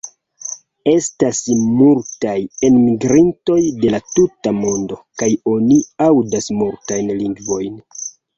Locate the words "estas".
0.91-1.41